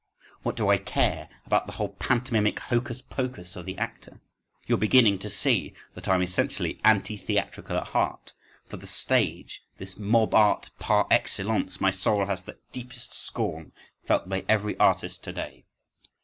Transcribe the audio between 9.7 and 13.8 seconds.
this mob art par excellence, my soul has that deepest scorn